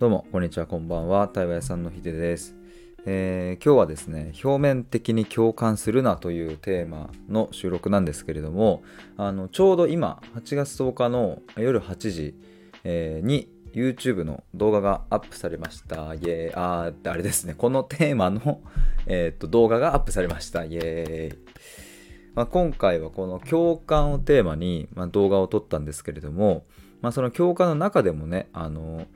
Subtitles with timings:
[0.00, 1.28] どうも、こんにちは、こんばんは。
[1.28, 2.56] 対話屋さんのひでです、
[3.04, 8.82] えー、今日はですね、表面的に共感するなというテーマの収録なんですけれども、
[9.18, 12.34] あのちょうど今、8月10日の夜8時、
[12.82, 16.14] えー、に YouTube の動画がアップされました。
[16.14, 16.52] イエーイ。
[16.54, 18.62] あー、あれですね、このテーマの、
[19.04, 20.64] えー、っと動画がアップされました。
[20.64, 21.38] イエーイ。
[22.34, 26.64] まあ、今回はこの共感をテーマに、まあ、動画を撮ったんですけれども、
[27.02, 29.06] まあ、その共感の中でもね、あの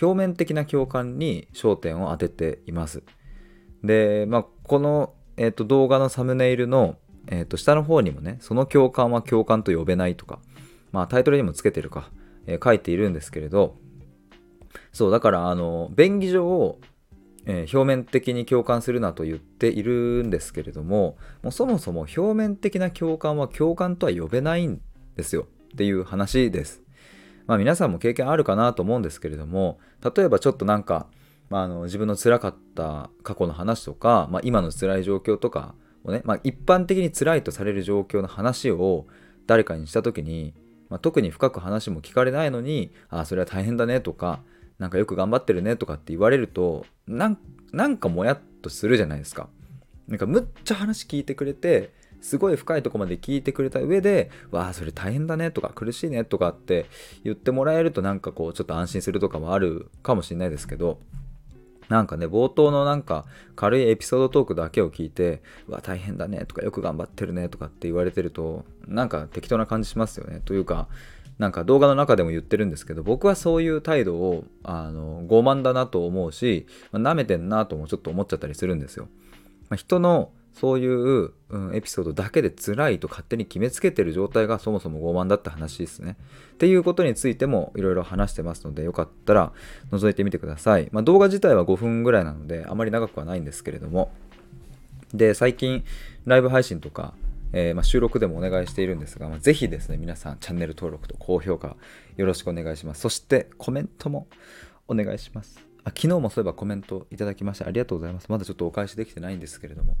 [0.00, 3.02] 表面的な共感に焦点を当てています。
[3.82, 6.96] で、まあ、この、えーと、動画のサムネイルの、
[7.28, 10.40] えーと、下の方にもね、その共感は共感と呼べないとか、
[10.92, 12.10] まあ、タイトルにもつけてるか、
[12.46, 13.76] えー、書いているんですけれど、
[14.92, 16.78] そう、だから、あの、便宜上を、
[17.46, 24.80] えー、表面的に共感するなと言っているんですけれども、もうそもそも表面的な共感は共感とは呼べないん
[25.16, 26.83] ですよっていう話です。
[27.46, 29.78] まあ、皆さんも経験あるかなと思うんですけれども
[30.16, 31.06] 例えばちょっとなんか、
[31.50, 39.06] まあ、あの自分の辛かった過去の話とか、まあ、今の辛い状況とかをね、まあ、一般的に辛いとされる状況の話を
[39.46, 40.54] 誰かにした時に、
[40.88, 44.42] まあ、特に深く話も聞かれないのに「ああそれは大変だね」とか
[44.78, 49.48] 「なんかよく頑張ってるね」とかって言われるとなんかもやっとするじゃないですか。
[50.08, 51.92] なんかむっちゃ話聞いてくれて
[52.24, 56.86] すごい深いとこまで聞いてくれた上で、わあ、それ大変だねとか苦しいねとかって
[57.22, 60.98] 言ってもらえるとなんかこうちょっと安心するとかもあるかもしれないですけど、
[61.90, 70.40] なんかね、冒頭のなんか軽いエピソードトークだけを聞いて、うわ、大変だねとかよく頑張ってるねとかって言われてると、なんか適当な感じしますよね。
[70.46, 70.88] というか、
[71.38, 79.08] なんか動画の中でも言ってるんですけど、僕はそういう態度を、あの、傲慢だなと思うし、まあ、舐めてんなともちょっと思っちゃったりするんですよ。
[79.68, 86.16] まあ、人のそういう、うん、エピソードだけで辛いと勝手に決めつけてる状態がそもそも傲慢だった話ですね。
[86.54, 89.52] っていうことについてもいろいろ話してますのでよかったら
[89.92, 90.88] 覗いてみてください。
[90.90, 94.10] まあ、動画自体は5分ぐらいなのであまり長くはないんですけれども。
[95.12, 95.84] で、最近
[96.26, 97.14] ライブ配信とか、
[97.52, 101.76] えー、ま、収録でもお願いしているんですが、まあ、ぜひですね、皆さんチャンネル登録と高評価
[102.16, 103.02] よろしくお願いします。
[103.02, 104.26] そしてコメントも
[104.88, 105.73] お願いします。
[105.84, 108.28] あ昨日もそういえばコメントいただきましてありがとうございます。
[108.28, 109.96] まだちょっとお返しできてないんですけれども、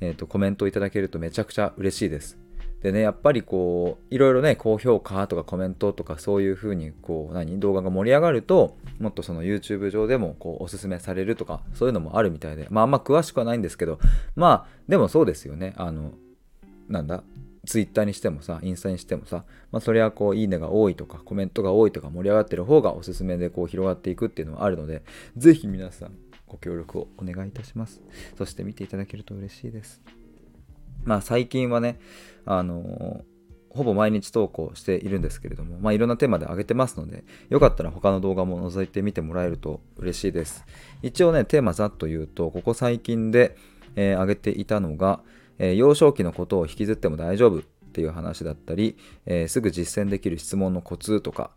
[0.00, 2.38] えっ、ー、と、コメントいただけるとめちゃくちゃ嬉しいです。
[2.82, 13.98] でね、やっぱりこう、いろいろね、高評価とかコメントとかそういう風に、こう、何、動画が盛り上がると、もっとその YouTube 上でも、こう、おすすめされるとか、そういうのもあるみたいで、まあ、あんま詳しくはないんですけど、
[14.36, 15.74] まあ、でもそうですよね。
[15.76, 16.12] あの、
[16.88, 17.24] なんだ、
[17.68, 25.02] ツイッターにしてもさ、インスタにしてもさ、まあ、それはこう、いいねが多いとか、コメントが多いとか、盛り上がってる方がおすすめでこう、広がっていくっていうのはあるので、
[25.36, 28.00] ぜひ皆さん、ご協力をお願いいたします。
[28.38, 30.00] そして見ていただけると嬉しいです。
[31.04, 32.00] まあ、最近はね、
[32.46, 33.22] あのー、
[33.68, 40.64] ほぼ毎日投稿しているんですけれども、まあ、いろんなテーマで上げてますので、よかったら他の動画も覗いてみてもらえると嬉しいです。
[41.02, 43.56] 一応ね、テーマざっと言うと、ここ最近で、
[43.94, 45.20] えー、上げていたのが、
[45.58, 48.96] えー、幼少期のことを引きずっても大丈夫っていう話だったり、
[49.26, 51.50] えー、すぐ実践できる質問のコツとか、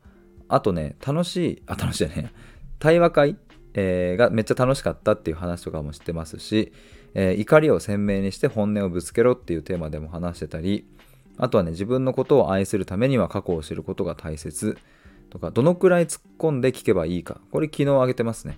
[0.47, 2.34] あとね、楽しい、あ、楽しいね、
[2.79, 3.38] 対話会、
[3.73, 6.73] えー、がめっちゃ楽しかったっていう話とかも知ってますし、
[7.13, 10.88] え、怒りを鮮明にして本音をぶつけろっていうテーマでも話してたり、
[11.38, 14.78] あとはね、自分のことを愛するためには過去を知ることが大切
[15.29, 18.57] とか、どのくらい突っ込んで聞けばいいか、これ昨日あげてますね。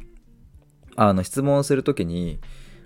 [0.96, 2.40] あの、質問するときに、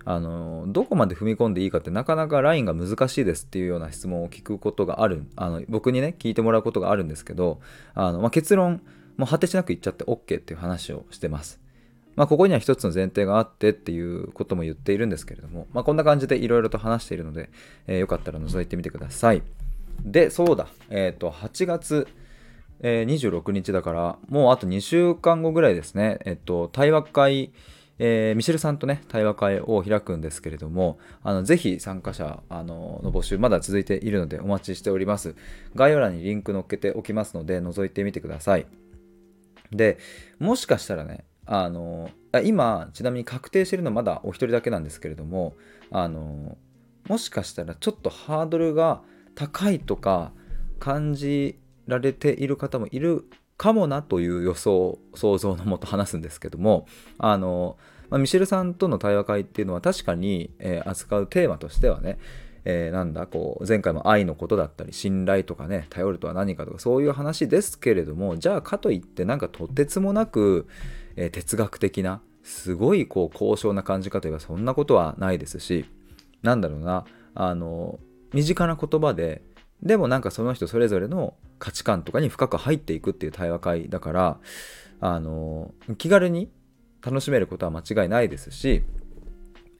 [0.09, 7.59] あのどこまで踏み込んでいいかってなかなかラインが難しいですっていうような質問を聞くことがあるあの僕にね聞いてもらうことがあるんですけど
[7.93, 8.81] あの、まあ、結論
[9.17, 11.59] もう果てしなく言っちゃって OK っていう話をしてます。
[12.15, 17.49] まあ、ここには一つの前提があってっていうことも言っているんですけれども、まあ、こんな感じでいろいろと話しているので、
[17.85, 19.43] えー、よかったら覗いてみてください。
[20.03, 22.07] で、そうだ、え、ー、と、8月、
[22.79, 27.51] えー、26日だから、もうあと2週間後ぐらいですね、えっ、と、対話会、
[27.99, 35.35] えー、ミシェルさんとね、対話会を開くんですけれども、あのぜひ参加者あのの募集、まだ続いているのでお待ちしております。
[35.75, 38.65] 概要欄にリンク載っけておきますので、覗いてみてください。
[39.71, 39.97] で、
[40.39, 42.09] もしかしたらね、あの
[42.43, 45.55] 今、ちなみに確定してるのはまだお一人だけなんですけれども、
[45.91, 46.57] あの
[47.07, 49.01] もしかしたらちょっとハードルが
[49.33, 50.33] 高いとか
[50.79, 51.57] 感じ
[51.87, 53.25] られている方もいる
[53.57, 56.87] かもなという予想想像のもと話すんですけども
[57.17, 57.77] あの、
[58.09, 62.17] まあ、ミシェルさんとの対話会っていうのは確かに、えー、扱うテーマとしてはね
[62.69, 70.67] えー、なんだこう前回も愛のことだったり信頼とかね頼るとは何かとかそういう話ですけれどもじゃあかといってなんかとてつもなく、
[71.15, 75.85] えー、哲学的なすごいこう高尚な感じかといえばそんなことはないですし
[76.43, 77.05] なんだろうな
[77.35, 77.99] あの
[78.33, 79.43] 身近な言葉で
[79.81, 84.39] でもなんかその人それぞれの価値観とかに深く入っていくっていう対話会だから
[84.99, 86.49] あの気軽に
[87.01, 88.83] 楽しめることは間違いないですし、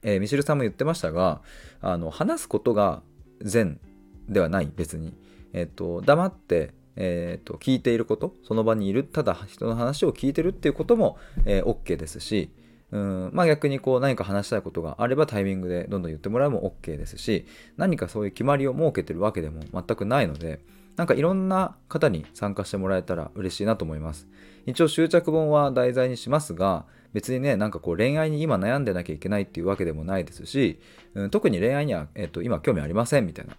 [0.02, 1.42] えー、ミシルさんも言ってましたが
[1.80, 3.02] あの話すことが
[3.40, 3.80] 善
[4.28, 5.14] ではない別に、
[5.52, 12.50] えーと、黙って、えーと、聞いていることその場にいるただ人の話を聞いてるっていうことも、えー、OK ですし
[12.90, 17.46] うんまあ逆にこう何か話したいことがあればタイミングでどんどん言ってもらうも OK ですし
[17.76, 20.60] 何かそういう決まりを設けてるわけでも全くないので
[20.98, 24.26] なんかいろんな方に参加してもらえたら嬉しいなと思います。
[24.66, 30.80] 一応執着本は題材にしますが、別にね、なんかこう恋愛に今悩んでなきゃいけないっていうわけでもないですし、
[31.14, 33.56] うん、特に恋愛には、えっと、今興味ありませんみたいな、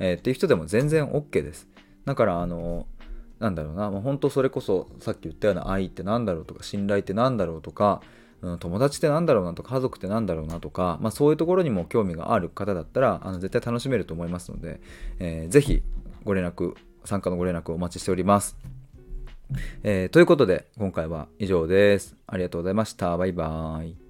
[0.00, 1.66] えー、っていう人でも全然 OK です。
[2.04, 2.86] だから、あの、
[3.38, 8.02] なんだろうな、もう本当それこそさっき言ったような愛って何だろうとか、信頼って何だろうとか、
[8.42, 14.80] うん、友達ってなんだろうなとか家族って何だろうなとか、まあ、そういうところにも興味がある方だったらあの絶対楽しめると思いますので、
[15.18, 15.82] えー、ぜひ
[16.24, 16.74] ご連絡
[17.04, 18.56] 参加のご連絡をお待ちしております。
[19.84, 22.16] えー、ということで今回は以上です。
[22.26, 23.16] ありがとうございました。
[23.16, 24.05] バイバーイ。